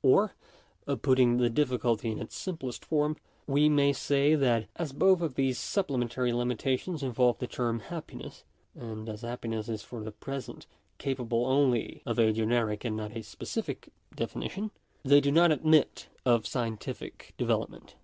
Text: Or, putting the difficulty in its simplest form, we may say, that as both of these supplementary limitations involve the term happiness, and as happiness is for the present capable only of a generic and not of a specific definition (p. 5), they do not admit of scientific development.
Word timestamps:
Or, 0.00 0.32
putting 1.02 1.36
the 1.36 1.50
difficulty 1.50 2.10
in 2.10 2.18
its 2.18 2.34
simplest 2.34 2.82
form, 2.82 3.18
we 3.46 3.68
may 3.68 3.92
say, 3.92 4.34
that 4.34 4.66
as 4.74 4.90
both 4.90 5.20
of 5.20 5.34
these 5.34 5.58
supplementary 5.58 6.32
limitations 6.32 7.02
involve 7.02 7.36
the 7.40 7.46
term 7.46 7.80
happiness, 7.80 8.42
and 8.74 9.06
as 9.06 9.20
happiness 9.20 9.68
is 9.68 9.82
for 9.82 10.02
the 10.02 10.10
present 10.12 10.64
capable 10.96 11.44
only 11.44 12.00
of 12.06 12.18
a 12.18 12.32
generic 12.32 12.86
and 12.86 12.96
not 12.96 13.10
of 13.10 13.18
a 13.18 13.22
specific 13.22 13.90
definition 14.16 14.70
(p. 14.70 14.70
5), 15.02 15.10
they 15.10 15.20
do 15.20 15.30
not 15.30 15.52
admit 15.52 16.08
of 16.24 16.46
scientific 16.46 17.34
development. 17.36 17.94